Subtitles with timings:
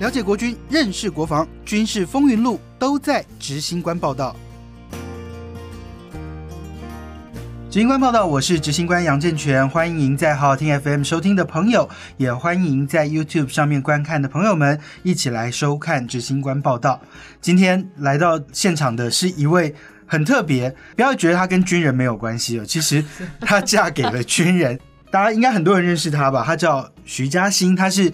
[0.00, 4.34] 了解国军，认识国防，军事风云录都在执行官报道。
[7.70, 17.00] 执行官报道，我是执行官杨正全，欢迎在好好听 FM 收听的朋友，也欢迎在 YouTube 上面观看的朋友们一起来收看执行官报道。
[17.40, 19.72] 今天来到现场的是一位
[20.06, 23.04] 很特别，不要觉得他跟军人没有关系哦，其实
[23.40, 24.78] 她嫁给了军人，
[25.12, 26.42] 大家应该很多人认识她吧？
[26.44, 28.12] 她叫徐嘉欣，她是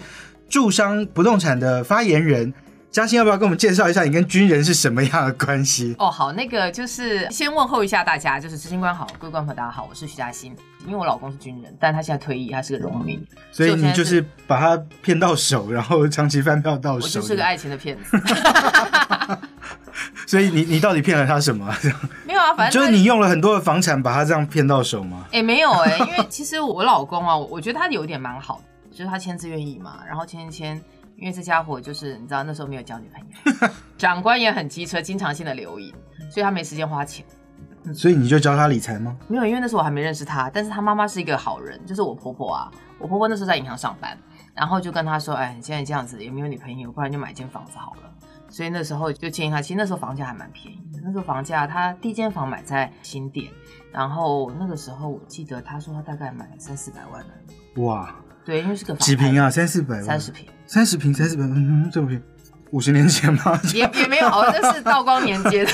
[0.51, 2.53] 住商不动产的发言人。
[2.91, 5.95] 嘉欣要不要跟我们介绍一下你跟军人是什么样的关系？
[5.97, 10.53] 哦，好，那个就是先问候一下大家，就是执行官好，各位观众大家好，我是徐嘉欣。
[10.85, 17.05] 因为我老公是军人，但他现在退役，他是个农民，所以你就是把他骗到手，然后长期饭票到手。
[17.05, 18.19] 我就是个爱情的骗子。
[20.27, 21.73] 所以你你到底骗了他什么？
[22.27, 25.25] 没有啊，反正就是你用了很多的房产把他这样骗到手吗？
[25.31, 30.81] 哎，没有哎，因为其实我老公啊，我觉得他有点蛮好的，就是他签字愿意嘛，然后签一签。
[31.17, 35.93] 因为这家伙就是你知道那时候没有交女朋友， 长官也很机车，经常性的留影，
[36.31, 37.23] 所以他没时间花钱。
[37.93, 39.15] 所以你就教他理财吗？
[39.27, 42.71] 没有，因为那时候我还没认识他，但是他妈妈是一个好人，就是我婆婆啊。
[42.97, 44.17] 我婆婆那时候在银行上班，
[44.55, 48.11] 然后就跟他说：“哎，你现在这样子也没有女朋友，不然就买一间房子好了。”
[48.49, 50.99] 所以那时候就建议他，其实那时候房价还蛮便宜的。
[51.03, 53.51] 那时候房价他第一间房买在新店，
[53.91, 57.83] 然后那个时候我记得他说他大概买三四百万的。
[57.83, 58.15] 哇！
[58.45, 62.21] 对，因为是个几平啊，三四百，三十平，三十平，三十平，嗯，这不平，
[62.71, 63.59] 五十年前吗？
[63.73, 65.71] 也也没有，这是道光年间 的？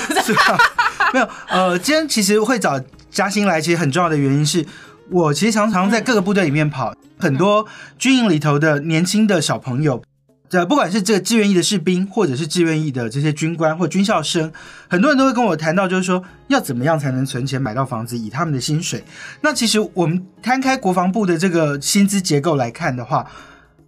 [1.12, 2.80] 没有，呃，今天其实会找
[3.10, 4.64] 嘉兴来，其实很重要的原因是
[5.10, 7.66] 我其实常常在各个部队里面跑，很多
[7.98, 10.02] 军营里头的年轻的小朋友。
[10.48, 14.50] 这不管是这个志愿役的士兵，或者是志愿役的这些军官或军校生，
[14.88, 19.04] 很多人都会跟我谈到，就是说要怎么样才能存钱买到房子，以他们的薪水。
[19.42, 23.30] 那其实我们摊开国防部的这个薪资结构来看的话，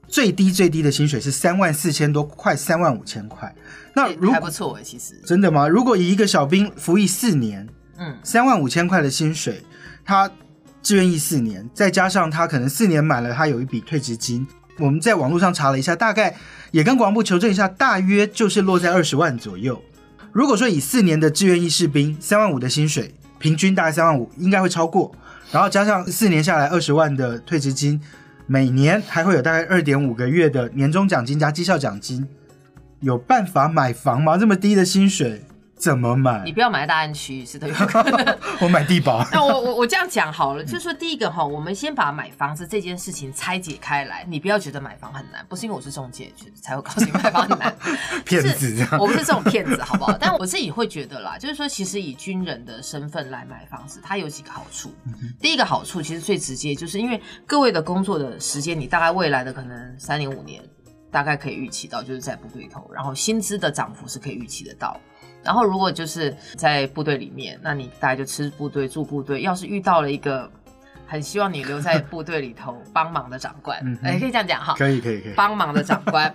[0.07, 3.55] 最低最低的薪水是三万四千多，快三万五千块。
[3.95, 5.67] 那如还不错哎，其实真的吗？
[5.67, 7.67] 如果以一个小兵服役四年，
[7.97, 9.65] 嗯，三万五千块的薪水，
[10.05, 10.31] 他
[10.83, 14.47] 志愿役四年，再加上他可能四年满了，他有一笔退职金。
[14.81, 16.37] 我们在网络上查了一下，大概
[16.71, 19.83] 也跟国防部求证一下，大约就是落在二十万左右。
[20.33, 25.13] 如果说以四年的志愿役士兵三万五的薪水，平均大概三万五，应该会超过。
[25.53, 28.01] 然后加上四年下来二十万的退职金，
[28.47, 32.29] 每年还会有大概二点五个月的年终奖金加绩效奖金，
[33.01, 34.39] 有办法买房吗？
[34.39, 35.43] 这么低的薪水？
[35.81, 36.43] 怎么买？
[36.45, 37.67] 你不要买在大安区，是的。
[38.61, 39.25] 我买地保。
[39.33, 44.25] 那我我我这样讲好了，就是说第一个哈，我们先把买房子这件事情拆解开来。
[44.29, 46.31] 你不要觉得买房很难，不是因为我是中介
[46.61, 47.75] 才会告诉你买房很难。
[48.27, 50.13] 骗子，我不是这种骗子，好不好？
[50.21, 54.93] 但我自己会觉得啦，就是说，其实以军人的身份来买房子，它有几个好处。
[55.41, 60.63] 第一个好处其实最直接，就是因为各位的工作的时间，你大概未来的可能三年五年，
[61.11, 65.01] 大概可以预期到，就是在部队头，然后薪资的涨幅是可以预期得到。
[65.43, 69.43] 然后，如果就是在部队里面，那你大概就吃部队住部队。
[69.43, 70.51] 要是遇到了一个
[71.07, 76.33] 很希望你留在部队里头帮忙的长官，哎，可以这样讲哈，可以可以可以，帮忙的长官，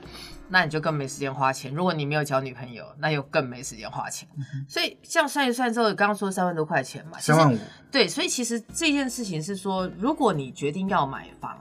[0.50, 1.74] 那你就更没时间花钱。
[1.74, 4.28] 如果你没有交女朋友，那又更没时间花钱。
[4.68, 7.58] 所以这样算一算之后，刚刚说三万多块钱嘛，三万五，
[7.92, 8.08] 对。
[8.08, 11.58] 所以其实这件事情是说，如果你决定要买房，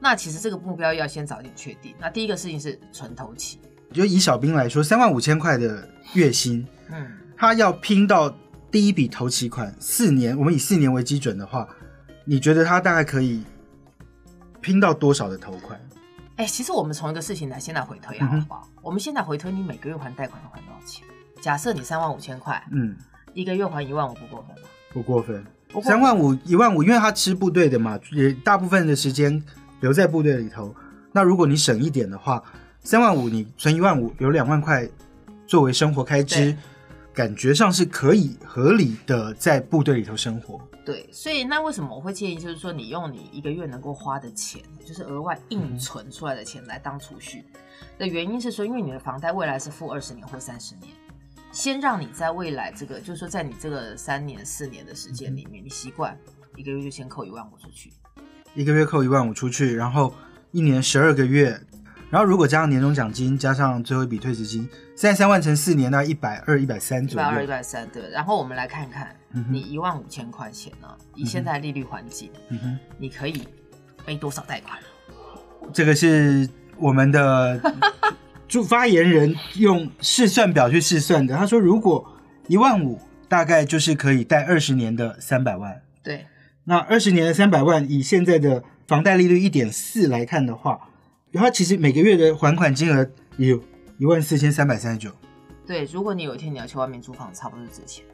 [0.00, 1.94] 那其实这个目标要先早点确定。
[2.00, 3.60] 那第一个事情是存头期。
[3.92, 6.66] 就以小兵来说，三万五千块的月薪。
[6.90, 7.06] 嗯，
[7.36, 8.34] 他要拼到
[8.70, 11.68] 第一笔投期款四年，我们以四年为基准的话，
[12.24, 13.42] 你觉得他大概可以
[14.60, 15.80] 拼到多少的头款？
[16.36, 18.68] 哎，其实我们从一个事情来先来回推，好不好？
[18.82, 21.04] 我们先来回推，你每个月还贷款要还多少钱？
[21.40, 22.96] 假设你三万五千块，嗯，
[23.34, 24.68] 一个月还一万五，不过分吧？
[24.92, 25.44] 不过分，
[25.82, 29.42] 三万五一万五，因为他吃部队的嘛，也大部分的时间
[29.80, 30.74] 留在部队里头。
[31.12, 32.42] 那如果你省一点的话，
[32.82, 34.88] 三万五你存一万五，有两万块
[35.50, 36.56] 作为生活开支。
[37.12, 40.60] 感觉上是可以合理的在部队里头生活。
[40.86, 47.44] 对，所以那为什么我会建议，就是说你用你一个月能够花的钱，就是额外硬存出来的钱来当储蓄
[47.98, 50.94] 的原因是说，因为你的房贷未来是付二十年或三十年，
[51.50, 56.16] 先让你在未来这个，就是说在你这个三年四年的时间里面，你习惯
[56.54, 57.92] 一个月就先扣一万五出去，
[58.54, 60.14] 一个月扣一万五出去，然后
[60.52, 61.60] 一年十二个月。
[62.10, 67.28] 然后如果加上年终奖金，加上最后一笔退职金，现在三万乘四年，那一百二、一百三左右。
[67.28, 68.02] 一百二、一百三，对。
[68.10, 69.14] 然后我们来看看，
[69.48, 72.28] 你一万五千块钱呢，以现在利率环境，
[72.98, 73.46] 你可以
[74.04, 74.76] 背多少贷款？
[75.72, 76.48] 这个是
[76.78, 77.60] 我们的
[78.48, 81.36] 驻发言人用试算表去试算的。
[81.36, 82.04] 他说，如果
[82.48, 85.80] 一万五，大概就是可以贷二十年的三百万。
[86.02, 86.26] 对。
[86.64, 90.88] 那二十年的三百万，以现在的房贷利率一点四来看的话。
[91.30, 93.62] 然后其实每个月的还款金额有
[93.98, 95.10] 一万四千三百三十九。
[95.66, 98.04] 对，如果你有一天你要去外面租房，差不多是这钱。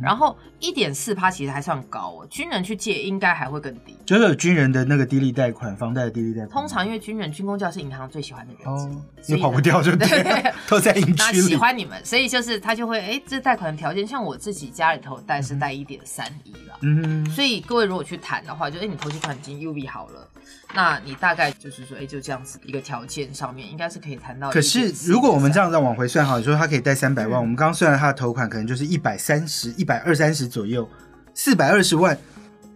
[0.00, 3.96] 然后一点四趴其实还算高哦，军人去借应该还会更低。
[4.06, 6.50] 就是军人的那个低利贷款，房贷的低利贷款。
[6.50, 11.40] 通常因为军人军工教是银行最喜欢的人哦，你跑不掉就对，都在营区里。
[11.40, 20.28] 喜欢你们，所以就是他就会哎，这贷款的条件像我自己家里头贷是贷一点三一了，嗯，所以各位如果去谈的话，就哎你投期款已经 U V 好了。
[20.72, 24.50] 那你大概就是说，哎，就这样子一个条件上面，应该是可以谈到。
[24.50, 30.88] 可是如果我们这样再往回算，哈，你说他可以贷三百万，我们刚刚算了他的头款，可能就是一百三十一百二三十左右，
[31.34, 32.16] 四百二十万，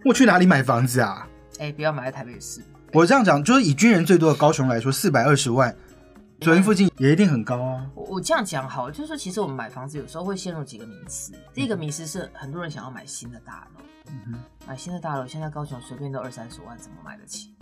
[0.03, 1.27] 我去哪里买房子啊？
[1.59, 2.61] 哎，不要买在台北市。
[2.93, 5.75] 我这样讲，就是以军人最多的高雄来说，四百二十万，
[6.39, 7.85] 左营附近也一定很高啊。
[7.93, 11.33] 我我这样讲好，就是说，其实我们买房子有时候会陷入几个迷思。
[11.53, 13.81] 第一个迷思是，很多人想要买新的大楼，
[14.67, 17.53] 买新的大楼，现在高雄随便都二三十万，怎么买得起？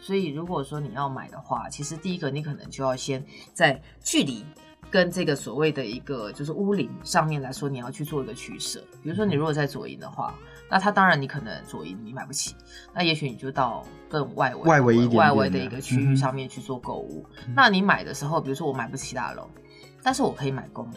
[0.00, 3.24] 所以，如果说你要买的话，其实第一个你可能就要先
[3.54, 4.44] 在距离
[4.92, 8.78] 跟这个所谓的一个就是屋龄上面来说，你要去做一个取舍。
[9.02, 10.34] 比如说，你如果在左营的话，
[10.70, 12.54] 那它当然你可能左营你买不起，
[12.94, 17.24] 那也许你就到更外围、外围一点、外围的一个区域上面去做购物。
[17.56, 19.48] 那你买的时候，比如说我买不起大楼，
[20.02, 20.96] 但是我可以买公寓。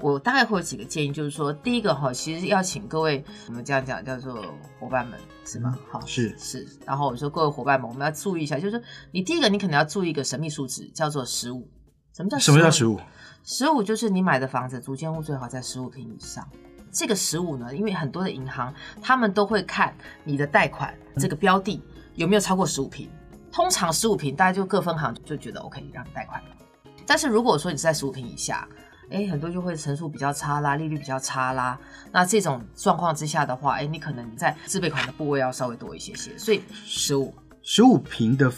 [0.00, 4.44] 我大概会有几个建议，就是说，第一个哈，其实要请各位，我们这样讲叫做
[4.78, 5.76] 伙伴们，是吗？
[5.90, 6.64] 好，是是。
[6.86, 8.80] 然后我说各位伙伴们，我们要注意一下，就是
[9.10, 11.68] 你第一个，你可能要注意一个神秘数字，叫做十五。
[12.18, 12.98] 什么叫什么叫十五？
[13.44, 16.44] 十五就是你买的房子，主间屋最好在十五平以上。
[16.90, 19.94] 这个十五呢，因为很多的银行他们都会看
[20.24, 21.80] 你的贷款这个标的
[22.16, 23.08] 有没有超过十五平，
[23.52, 26.48] 通常十五平大家就各分行就觉得 OK 让你贷款了。
[27.06, 28.68] 但是如果说你是在十五平以下，
[29.10, 31.78] 哎，很多就会成数比较差啦，利率比较差啦。
[32.10, 36.36] 那这种状况之下的话，哎，你可能你在自备款的部位要稍微多一些些。
[36.36, 37.32] 所以十五
[37.62, 38.52] 十五平的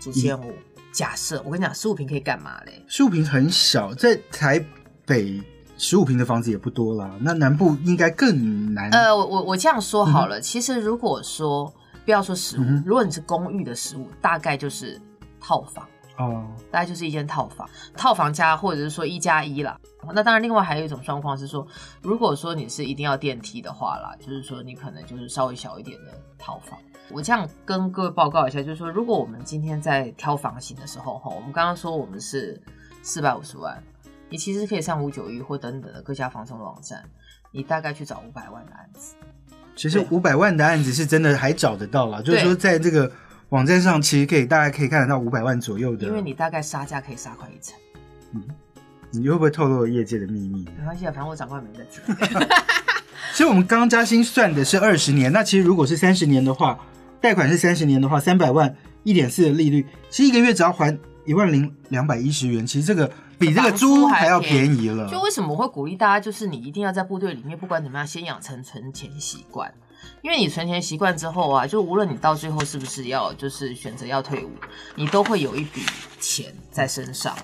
[0.00, 0.52] 主间屋，
[0.92, 2.84] 假设我跟你讲，十五平可以干嘛嘞？
[2.88, 4.64] 十五平很小，在台
[5.06, 5.42] 北
[5.76, 7.10] 十五平的房子也不多啦。
[7.20, 8.90] 那南部应该更难。
[8.90, 11.72] 呃，我我我这样说好了，其实如果说
[12.04, 15.00] 不要说十五，如果你是公寓的十五，大概就是
[15.40, 15.86] 套房。
[16.18, 19.78] 哦，大概就是一间套房，套房加或者是说一加一啦。
[20.12, 21.64] 那当然，另外还有一种状况是说，
[22.02, 26.76] 如果说你是一定要电梯的话啦，就是说你可能就是稍微小一点的套房。
[27.10, 32.60] 我这样跟各位报告一下，就是说，如果我们今天在挑房型的时候，哈，我们刚刚说我们是
[33.00, 33.80] 四百五十万，
[34.28, 37.08] 你其实可以上五九一或等等的各家房仲网站，
[37.52, 39.14] 你大概去找五百万的案子。
[39.76, 43.08] 其实五百万的案子是真的还找得到了，就是说在这个。
[43.50, 47.74] 网站上其实可以大概可以看得到五百万左右的，因为你大概杀价可以杀快一成。
[48.34, 48.42] 嗯，
[49.10, 50.66] 你会不会透露业界的秘密？
[50.78, 52.02] 没关系啊，反正我长官没在听。
[53.32, 56.78] 其实我们刚刚加薪算的是二十年，那其实如果是三十年的话，
[57.20, 65.08] 贷款是三十年的话，三百万一点四的利率，其实一个月只要还一万零两百一十元，其实这个比这个租还要便宜了。
[65.10, 69.72] 就为什么我会鼓励大家，就是你一定要在部队里面，不管怎么样，先养成存钱习惯。
[70.22, 74.50] 因为你存钱习惯之后啊，就无论你到最后是不是要就是选择要退伍，
[74.94, 75.82] 你都会有一笔
[76.20, 77.36] 钱在身上。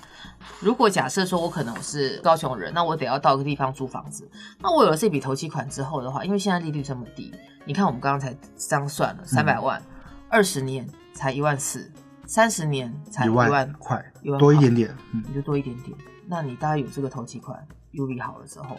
[0.59, 4.29] 如果假设说我可能我是高雄人，那我得要到一个地方租房子，
[4.59, 7.33] 那我有了这笔投期款之后的话，因为现在利率这么低，
[7.65, 9.81] 你看我们刚刚才这样算了三百万，
[10.29, 11.91] 二十年才一万四，
[12.25, 14.03] 三十年才一万块，
[14.39, 15.97] 多一点点，你就多一点点。
[16.27, 18.77] 那你大概有这个投期款优利好了之后，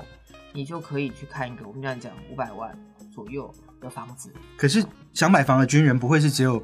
[0.57, 2.77] 你就可以去看一个我们这样讲五百万
[3.15, 3.55] 左右。
[3.79, 4.83] 的房子，可是
[5.13, 6.61] 想买房的军人不会是只有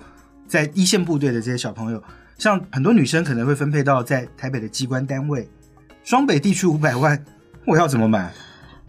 [0.49, 2.03] 在一线部队的这些小朋友，
[2.39, 5.47] 像很多女生可能会分配到在台北的机关单位。
[6.05, 7.23] 双北地区五百万，
[7.67, 8.33] 我要怎么买？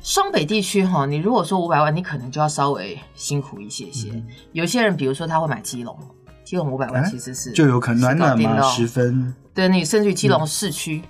[0.02, 4.24] 双北地区哈，你如果说五百万，你可能就要稍微辛苦一些些。
[4.54, 6.00] 有些人，比如说他会买基隆，
[6.46, 9.36] 基隆五百万其实是就有可能暖暖嘛，十分。
[9.54, 11.02] 对你甚至基隆市区，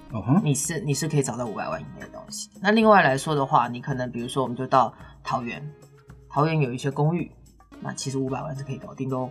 [0.43, 2.49] 你是你是可以找到五百万以内的东西。
[2.61, 5.65] 那另外来说的话，你可能比如说我们就到桃园。
[6.29, 7.31] 桃园有一些公寓，
[7.79, 9.29] 那其实五百万是可以搞定的哦。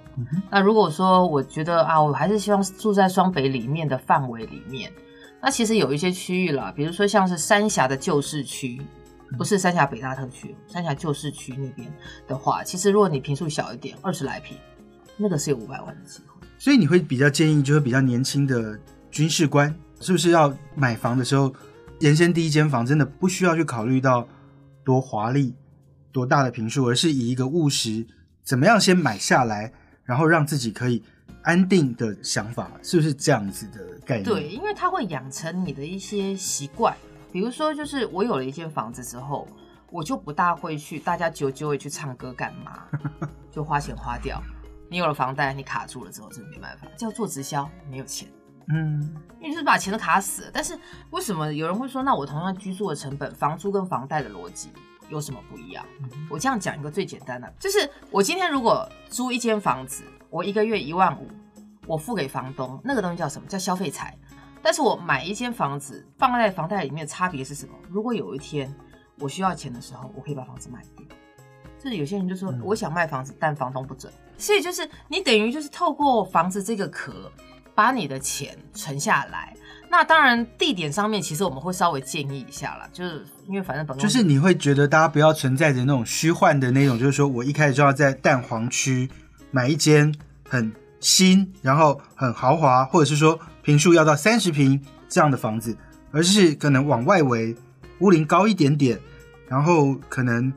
[0.49, 4.93] 那如果说我觉得啊，我还是希望住在双北里面的范围里面，
[5.43, 8.81] 那其实有一些区域啦，比如说像是三峡的旧市区，
[9.37, 11.93] 不是三峡北大特区，三峡旧市区那边
[12.29, 14.57] 的话，其实如果你平数小一点，二十来平，
[15.17, 16.47] 那个是有五百万的机会。
[16.57, 18.79] 所以你会比较建议，就是比较年轻的
[19.13, 21.55] 军事官，是不是要买房的时候，
[22.01, 24.27] 人生第一间房真的不需要去考虑到
[24.83, 25.55] 多华丽？
[26.11, 28.07] 多大的平数，而是以一个务实，
[28.43, 29.73] 怎么样先买下来，
[30.05, 31.03] 然后让自己可以
[31.43, 34.25] 安定的想法，是不是这样子的概念？
[34.25, 36.95] 对，因为它会养成你的一些习惯，
[37.31, 39.49] 比如说，就是我有了一间房子之后，
[39.91, 42.83] 我就不大会去大家久久会去唱歌干嘛，
[43.51, 44.43] 就花钱花掉。
[44.91, 48.29] 你有了房贷，你卡住了之后，真的没办法，叫做直销，没有钱。
[48.69, 50.51] 嗯，因为是把钱都卡死了。
[50.53, 50.79] 但是
[51.11, 54.71] 为什么有人会说，那我同样居住的成本，房租跟房贷的逻辑
[55.09, 55.85] 有什么不一样？
[56.31, 61.29] 我这样讲一个最简单的，就是我今天如果租一间房子，我一个月一万五，
[61.87, 63.47] 我付给房东，那个东西叫什么？
[63.49, 64.17] 叫消费财。
[64.63, 67.75] 但是我买一间房子放在房贷里面，差别是什么？
[67.89, 68.73] 如果有一天
[69.19, 71.05] 我需要钱的时候，我可以把房子卖掉。
[71.79, 74.13] 就是有些人就说我想卖房子，但房东不准。
[74.39, 77.31] 所以就是你等于就是透过房子这个壳，
[77.75, 79.55] 把你的钱存下来。
[79.91, 89.11] 那当然地点上面其实我们会稍微建议一下啦，就是因为反正本就是你会觉得大家不要存在着那种虚幻的那种，就是说我一开始就要在蛋黄区
[89.51, 90.15] 买一间
[90.49, 93.39] 很新，然后很豪华，或者是说。
[93.65, 95.77] 平数要到三十平这样的房子，
[96.11, 97.55] 而是可能往外围
[98.01, 98.99] 屋龄高一点点，
[99.47, 100.53] 然后可能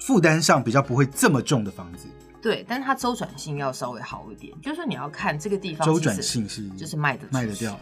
[0.00, 2.08] 负担上比较不会这么重的房子。
[2.42, 7.78] 对，但是它周转性要稍微好一点，就是说你要看这个地方周转性是就是卖的卖得掉。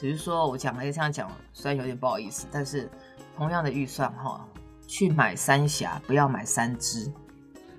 [0.00, 2.88] 只是说我讲了这样讲，虽然有点不好意思，但是
[3.36, 4.46] 同样的预算哈，
[4.86, 7.10] 去买三峡不要买三只，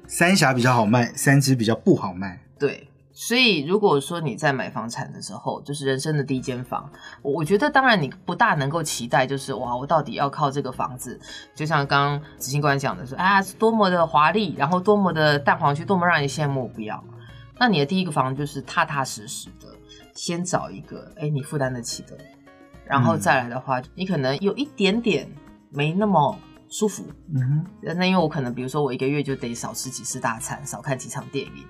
[0.08, 2.40] 三峡比较好卖，三只比较不好卖。
[2.58, 2.88] 对。
[3.22, 6.90] 所以，如果说你在买房产的时候，就是人生的第一间房，
[7.22, 11.20] 我我觉得当然你不大能够期待，就是哇，我到底要靠这个房子，
[11.54, 17.04] 就像刚刚执行官讲的说啊，多么的华丽，然后多么的蛋黄区，多么让人羡慕，不要。
[17.58, 19.68] 那你的第一个房就是踏踏实实的，
[20.16, 22.18] 先找一个哎你负担得起的，
[22.86, 25.30] 然后再来的话，你可能有一点点
[25.72, 27.04] 没那么舒服，
[27.36, 31.66] 嗯哼，那因为我可能比如说我一个月就得少吃几次大餐，少看几场电影。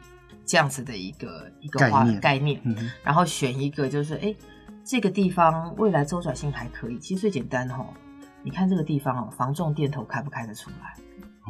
[0.50, 2.60] 这样子的一个一个概念，概念，
[3.04, 4.36] 然后选一个就是哎，
[4.84, 6.98] 这个地方未来周转性还可以。
[6.98, 7.86] 其实最简单哦，
[8.42, 10.96] 你看这个地方哦，房仲店头开不开得出来？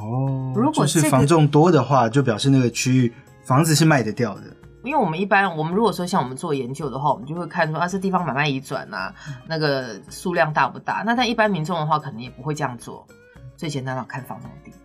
[0.03, 4.53] 哦，如果是房仲多的话，就表示那个区域房子是卖得掉的。
[4.83, 9.15] 因为我们一般，我们如果说像我们做研究的话，我们就会看说啊，这地方买卖移转啊，
[9.47, 11.03] 那个数量大不大？
[11.05, 13.07] 那但一般民众的话，可能也不会这样做。
[13.55, 14.75] 最简单的看房仲店。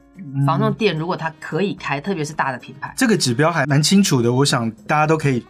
[0.47, 4.33] 房仲店如果它可以开，特别是大的品牌，这个指标还蛮清楚的。
[4.33, 5.45] 我想大家都可以，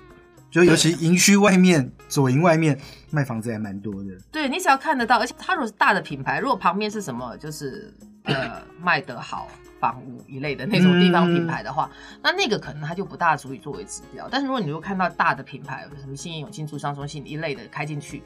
[0.51, 2.79] 就尤其营区外面、左营外面
[3.11, 4.11] 卖房子还蛮多的。
[4.33, 7.93] 对你只要看得到，而且它如果是大的品牌，如果旁边是什么，就是
[8.23, 9.49] 呃卖得好
[9.81, 11.91] 房屋一类的那种地方品牌的话，
[12.23, 14.27] 那那个可能它就不大足以作为指标。
[14.31, 18.23] 但是如果你如果看到大的品牌，什么新业永庆、住商中心一类的开进去，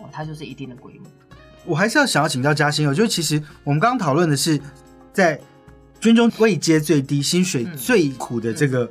[0.00, 1.10] 哦，它就是一定的规模。
[1.66, 4.58] 我还是要想要请教嘉欣哦，就是其实我们刚刚讨论的是
[5.12, 5.38] 在。
[6.00, 8.90] 军中位阶最低、薪水最苦的这个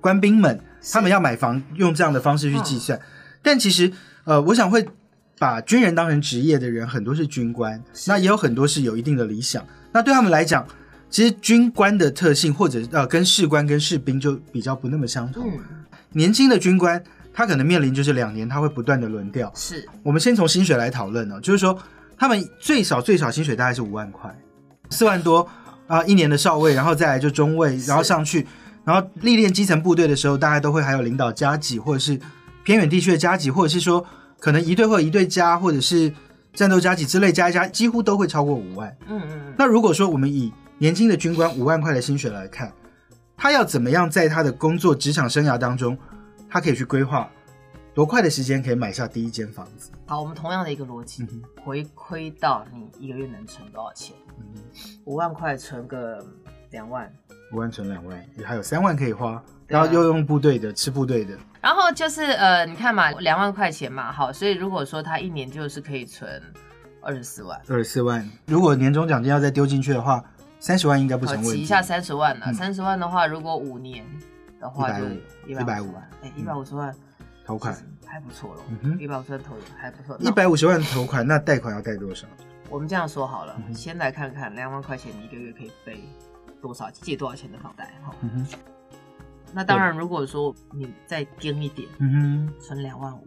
[0.00, 0.60] 官兵们，
[0.92, 3.00] 他们要买房用这样的方式去计算。
[3.42, 3.90] 但其实，
[4.24, 4.86] 呃，我想会
[5.38, 9.66] 把军人当成职业的人，很多是军官，那也有很多是有一定的理想。
[9.92, 10.66] 那对他们来讲，
[11.08, 15.50] 其实军官的特性或者呃，跟士官跟士兵就比较不那么相同。
[16.10, 19.50] 年轻的军官，他可能面临就是两年，他会不断的轮调。
[19.54, 21.78] 是我们先从薪水来讨论呢，就是说
[22.16, 24.32] 他们最少最少薪水大概是五万块，
[24.90, 25.48] 四万多。
[25.92, 28.46] 啊，一年的少尉，然后再来就中尉，然后上去，
[28.82, 32.18] 然后历练基层部队的时候，大概都会还有领导加级，或者是
[32.64, 34.02] 偏远地区的加级，或者是说
[34.38, 36.10] 可能一队或一队加，或者是
[36.54, 38.96] 战斗加级之类加一加，几乎都会超过五万。
[39.06, 39.54] 嗯嗯。
[39.58, 42.72] 那如果说我们以年轻的军官五万块的薪水来看，
[43.36, 45.98] 他要怎么样在他的工作职场生涯当中，
[46.48, 47.28] 他可以去规划
[47.92, 49.90] 多快的时间可以买下第一间房子？
[50.06, 51.26] 好，我们同样的一个逻辑，
[51.62, 54.16] 回馈到你一个月能存多少钱？
[55.04, 56.24] 五万块存个
[56.70, 57.12] 两万，
[57.52, 66.42] 五万存两万，也还有三万可以花，然后又用部队的吃部队的，然后就是呃，你看嘛，两万块钱嘛，好，所以如果说他一年就是可以存
[67.00, 70.24] 二十四万，二十四万，如果年终奖金要再丢进去的话，
[70.60, 71.52] 三十万应该不成问题。
[71.52, 74.04] 挤一下三十万了，三十万的话，如果五年
[74.60, 75.04] 的话就
[75.46, 76.94] 一百五万，哎，一百五十万
[77.44, 77.76] 投款。
[78.04, 78.60] 还不错了，
[78.98, 82.26] 一百五十万投还不错，一百五十万投款，那贷款要贷多少？
[82.72, 86.02] 我们这样说好了，先来看看两万块钱你一个月可以背
[86.62, 88.14] 多少，借多少钱的房贷哈。
[89.52, 93.26] 那当然，如果说你再盯一点，嗯哼，存两万五，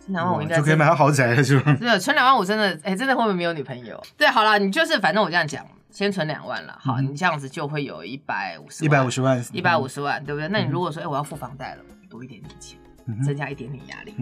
[0.00, 1.76] 存两万五应该就可以买到豪宅了，是吧？
[1.78, 4.02] 对，存两万五真的，哎，真的会不会没有女朋友？
[4.16, 10.48] 对，好了，你就是反正我这样讲，先存两万了，好，你这样子就会有一百五十，一百五十万，一百五十万，对不对？
[10.48, 12.78] 那你如果说，哎，我要付房贷了，多一点点钱，
[13.22, 14.14] 增加一点点压力。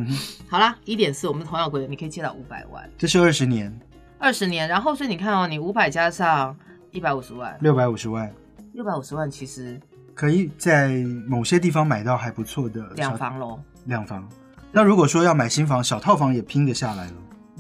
[0.49, 3.73] 好啦，一点四，我们同样规则，你可以借到五百万，这是二十年。
[4.19, 6.57] 二十年，然后所以你看哦，你五百加上
[6.91, 8.33] 一百五十万，六百五十万，
[8.73, 9.81] 六百五十万其实
[10.15, 10.89] 可以在
[11.27, 13.61] 某些地方买到还不错的两房喽。
[13.85, 14.29] 两房，
[14.73, 17.13] 那如果说要买新房，小套房也拼得下来了。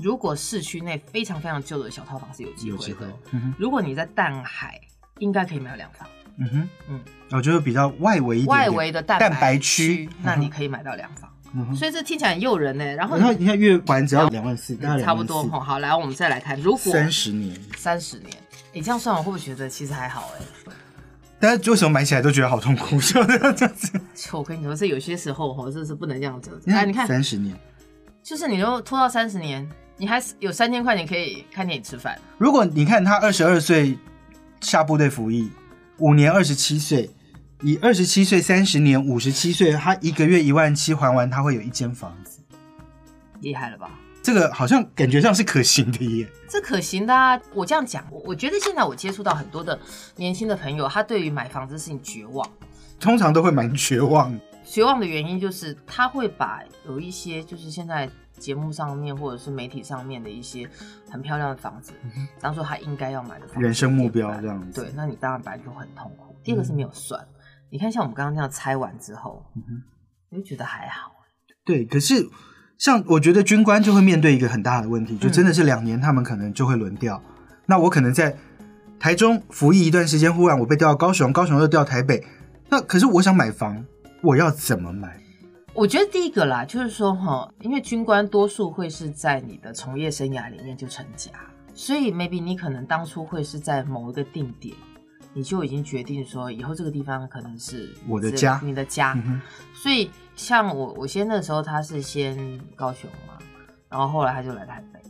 [0.02, 3.08] 如果市区内非常非常旧的小套房是有机会的，
[3.58, 4.80] 如果你在淡海，
[5.18, 6.06] 应该可以买到两房。
[6.40, 7.00] 嗯哼，嗯，
[7.32, 11.28] 我觉得比较外围一点，外围的蛋白区，那你可以买到两房。
[11.74, 12.84] 所以这听起来很诱人呢。
[12.94, 15.60] 然后你看，你看月还只要两万四，大概差不多哈。
[15.60, 18.30] 好，来我们再来看，如果三十年，三十年，
[18.72, 20.72] 你这样算，我会不会觉得其实还好哎？
[21.40, 23.00] 但是为什么买起来都觉得好痛苦？
[23.00, 24.00] 就这样子。
[24.14, 26.60] 就我跟你说，这有些时候哈，这是不能这样子。
[26.66, 27.56] 来，你看三十年，
[28.22, 32.20] 就是你如果拖到三十年，你还是有三千块钱可以看电影吃饭。
[32.38, 33.96] 如果你看他二十二岁
[34.60, 35.48] 下部队服役，
[35.98, 37.08] 五年二十七岁，
[37.62, 42.40] 以二十七岁三十年五十七岁，他一个月一万七还完，他会有一间房子，
[43.40, 43.90] 厉害了吧？
[44.22, 47.40] 这个好像感觉上是可行的耶，这可行的啊！
[47.54, 49.78] 我这样讲，我我觉得现在我接触到很多的
[50.16, 52.48] 年轻的朋友，他对于买房子事情绝望，
[53.00, 54.38] 通常都会蛮绝望。
[54.64, 60.68] 绝望的原因就是他会把有一些就是现在节目上面或者是媒体上面的一些
[61.10, 61.92] 很漂亮的房子，
[62.38, 64.82] 当做他应该要买的房子人生目标这样子。
[64.82, 66.36] 对，那你当然本来就很痛苦。
[66.44, 67.26] 第二个是没有算，
[67.70, 69.44] 你看像我们刚刚那样拆完之后，
[70.30, 71.12] 我就觉得还好。
[71.64, 72.28] 对，可是。
[72.78, 77.20] 像我觉得军官就会面对一个很大的问题，就真的是两年他们可能就会轮调。
[77.66, 78.36] 那我可能在
[79.00, 82.24] 台中服役一段时间，忽然我被调到高雄，高雄又调台北。
[82.68, 83.84] 那可是我想买房，
[84.22, 85.20] 我要怎么买？
[85.74, 91.32] 我觉得第一个啦，就是说哈，因为军官多数会是在你的从业生涯里面就成家，
[91.74, 94.72] 所以 maybe 你可能当初会是在某一个定点。
[95.38, 99.16] 你就已经决定说，以后这个地方可能是我的家，你的家。
[99.72, 102.36] 所以像我，我先那时候他是先
[102.74, 103.38] 高雄嘛，
[103.88, 105.00] 然后后来他就来台北。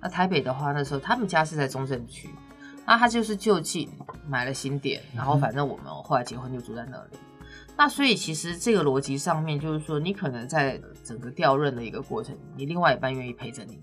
[0.00, 2.30] 那台北的话，那时候他们家是在中正区，
[2.86, 3.90] 那他就是就近
[4.26, 7.18] 买了新店，然后反正我们后来结婚就住在那里。
[7.76, 13.78] 那所以其实这个逻辑上面就是说，你可能在整个调任的一个过程，你另外一半愿意陪着你，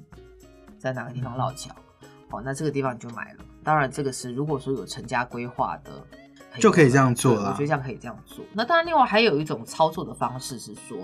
[0.80, 1.70] 在哪个地方落脚，
[2.32, 3.46] 哦，那这个地方你就买了。
[3.64, 5.92] 当然，这个是如果说有成家规划的，
[6.60, 7.50] 就可以这样做了。
[7.50, 8.44] 我觉得这样可以这样做。
[8.54, 10.98] 那当然，另外还有一种操作的方式是说，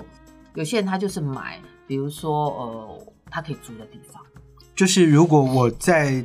[0.56, 4.22] 有些人他就是买，比如说呃，他可以租的地方。
[4.76, 6.24] 就是如果我在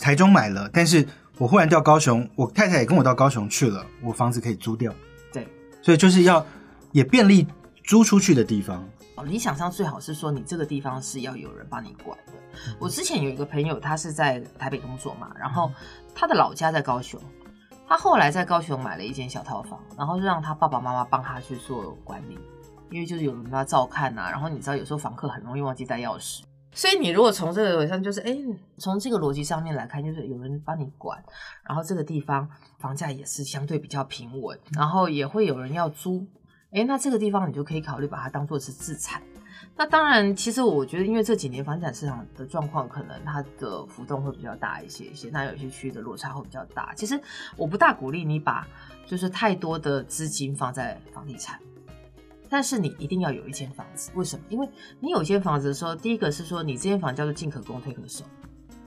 [0.00, 4.92] 台中买了，但是我忽然调高雄，我太太也跟我到高雄去了，我房子可以租掉。
[5.32, 5.46] 对，
[5.82, 6.44] 所以就是要
[6.92, 7.46] 也便利
[7.84, 8.88] 租出去的地方。
[9.16, 12.32] 哦，你想象最好是说，你这个地方是要有人帮你管的。
[12.78, 15.70] 我之前有一个朋友，他是在台北工作嘛，然后
[16.14, 17.20] 他的老家在高雄，
[17.88, 22.38] 他后来在高雄买了一间小套房，然后就让他爸爸妈妈帮他去做管理，
[22.90, 24.28] 因为就是有人要照看呐。
[24.30, 26.42] 然后你知道，有时候房客很容易忘记带钥匙，
[26.72, 28.36] 所以你如果从这个上就是，哎，
[28.78, 31.22] 从这个逻辑上面来看，就是有人帮你管，
[31.66, 36.26] 然后这个地方房价也是相对比较平稳，然后也会有人要租。
[36.70, 39.22] 哎，那这个地方你就可以考虑把它当做是自产。
[39.78, 46.92] 那当然，其实我觉得，因为这几年房产市场的状况，可能它的浮动会比较大一些一些，那有些区域的落差会比较大。
[46.96, 47.18] 其实
[47.56, 48.66] 我不大鼓励你把
[49.06, 51.60] 就是太多的资金放在房地产，
[52.48, 54.10] 但是你一定要有一间房子。
[54.16, 54.44] 为什么？
[54.48, 58.24] 因为你有一间房子的时候，第一个是说你这间房叫做进可攻退可守。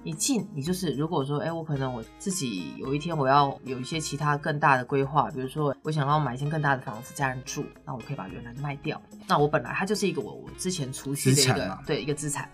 [0.04, 9.02] 你进，你就是如果说，哎，我可能我自己有一天我要有一些其他更大的规划，比如说我想要买一间更大的房子，家人住，那我可以把原来的卖掉。
[9.28, 12.50] 那我本来它就是一个我我之前储蓄的一个对一个资产。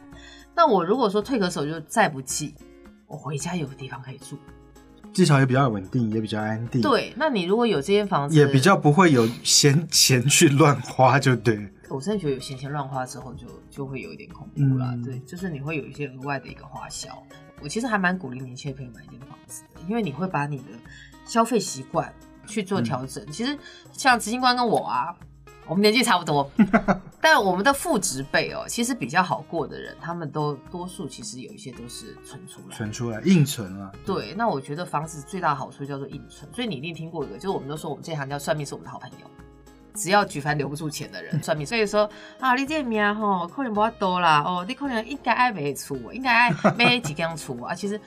[0.56, 2.54] 那我如果说退可守就再不济，
[3.08, 4.38] 我回家有个地方可以住，
[5.18, 6.80] 至少也比较稳定，也比较安定。
[6.80, 11.68] 对，那你如果有这间房子，也比较不会有闲钱去乱花，就对。
[11.90, 14.96] 我真的觉得有闲钱乱花之后，就就会有一点恐怖了。
[15.04, 17.10] 对，就是你会有一些额外的一个花销。
[17.64, 20.66] 我其实还蛮鼓励年轻的朋友买一间房子的，因为你会把你的
[21.26, 22.14] 消费习惯
[22.46, 23.26] 去做调整。
[23.32, 23.58] 其实
[23.92, 25.16] 像执行官跟我啊，
[25.68, 26.50] 我们年纪差不多，
[27.20, 33.92] 但我们的父职辈哦，其实比较好过的人，他们都多数其实有一些都是存出来，存出来硬存啊。
[34.06, 39.28] 对，那我觉得房子最大的好处叫做硬存，所以你一定听过一个，就是我们都说我们这行叫算命是我们的好朋友。
[39.94, 42.08] 只要举凡留不住钱的人 算命，所以说
[42.40, 47.74] 啊，你这命吼可能不多啦哦，你可能应该爱没出，应该爱没几间出啊。
[47.74, 48.00] 其实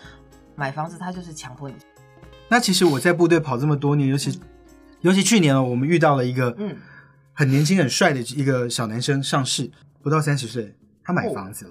[0.54, 1.74] 买房子它就是强迫你。
[2.48, 4.40] 那其实我在部队跑这么多年，尤其
[5.00, 6.76] 尤其去年哦，我们遇到了一个嗯
[7.40, 9.70] 很年轻很帅的一个小男生上市，
[10.02, 11.70] 不到三十岁，他买房子了，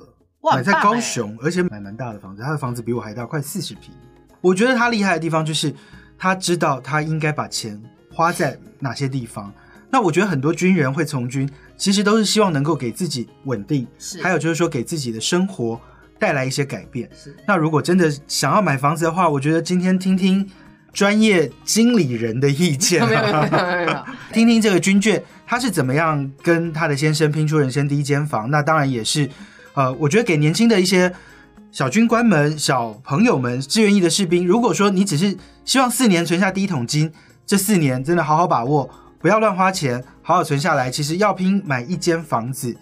[0.52, 3.94] 买在高雄，而且买蛮大的房子，他的房子比我还大，快四十平。
[4.42, 5.72] 我觉得他厉害的地方就是
[6.18, 7.80] 他知道他应该把钱
[8.12, 9.54] 花在哪些地方。
[9.92, 15.80] 那我觉得很多军人会从军，其实都是希望能够给自己稳定，是，还有就是说给自己的生活
[16.18, 17.08] 带来一些改变。
[17.14, 17.38] 是。
[17.48, 20.50] 那如果真的想要买房子的话，我觉得今天听听
[20.94, 23.02] 专业经理人的意见，
[24.34, 28.50] 听听这个军眷他是怎么样跟他的先生拼出人生第一间房。
[28.50, 29.30] 那当然也是，
[29.74, 31.14] 呃，我觉得给年轻的一些
[31.72, 37.12] 小军官们、小朋友们、志愿役的士兵，如果说你只是希望四年存下第一桶金，
[37.46, 38.90] 这四年真的好好把握。
[39.20, 40.90] 不要乱花钱，好好存下来。
[40.90, 42.76] 其实要拼买一间房子，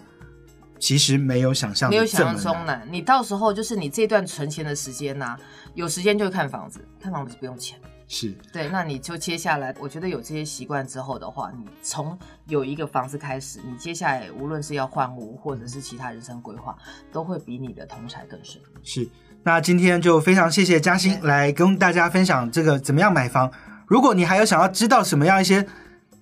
[0.78, 2.86] 其实没有想象没有想象中难。
[2.90, 5.36] 你到时候就是你这段存钱的时间呐，
[5.74, 7.76] 有时间就看房子，看房子不用钱。
[8.10, 16.74] 是对，那你就接下来，我觉得有这些习惯之后的话，你从有一个房子开始，你接下来无论是要换屋或者是其他人生规划，
[17.12, 18.64] 都会比你的同财更顺。
[18.82, 19.06] 是，
[19.42, 23.52] 那今天就非常谢谢嘉欣来跟大家分享这个怎么样买房。
[23.86, 25.66] 如果你还有想要知道什么样一些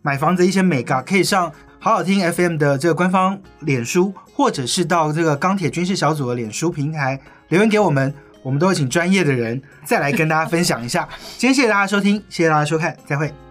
[0.03, 8.13] 买房子一些美嘎，可以上好好听 FM 的这个官方脸书，或者是到这个钢铁军事小组的脸书平台留言给我们。
[8.43, 11.09] 我们都会请专业的人再来跟大家分享一下。
[11.37, 13.46] 今天谢谢大家收听，谢谢大家收看，再会。